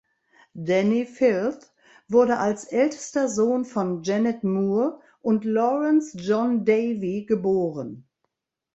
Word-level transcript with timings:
Dani 0.57 1.05
Filth 1.05 1.71
wurde 2.07 2.39
als 2.39 2.63
ältester 2.63 3.29
Sohn 3.29 3.65
von 3.65 4.01
Janet 4.01 4.43
Moore 4.43 4.99
und 5.21 5.45
Lawrence 5.45 6.17
John 6.17 6.65
Davey 6.65 7.25
geboren. 7.27 8.07